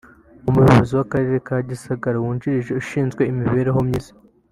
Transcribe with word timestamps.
Umuyobozi 0.49 0.91
w’Akarere 0.97 1.37
ka 1.47 1.55
Gisagara 1.69 2.21
wungirije 2.23 2.71
ushinzwe 2.81 3.21
imibereho 3.31 3.79
myiza 3.87 4.11